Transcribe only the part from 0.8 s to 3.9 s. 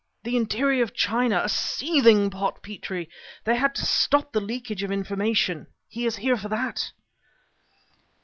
of China a seething pot, Petrie! They had to